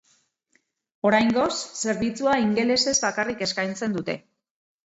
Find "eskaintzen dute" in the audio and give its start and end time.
3.49-4.19